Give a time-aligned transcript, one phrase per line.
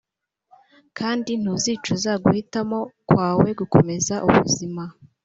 [0.97, 4.83] kandi ntuzicuza guhitamo kwawe gukomeza ubuzima.